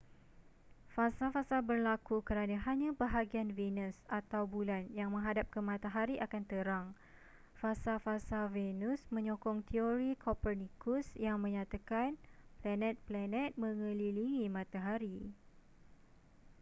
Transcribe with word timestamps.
fasa-fasa 0.97 1.57
berlaku 1.69 2.17
kerana 2.27 2.57
hanya 2.67 2.89
bahagian 3.01 3.49
venusatau 3.57 4.43
bulan 4.55 4.83
yang 4.99 5.09
menghadap 5.15 5.45
ke 5.53 5.59
matahari 5.69 6.15
akan 6.25 6.43
terang. 6.51 6.87
fasa-fasa 7.61 8.39
venus 8.55 9.01
menyokong 9.15 9.59
terori 9.69 10.11
copernicus 10.25 11.05
yang 11.25 11.37
menyatakan 11.45 12.11
panet-planet 12.65 13.51
mengelilingi 13.63 14.45
matahari 14.57 15.17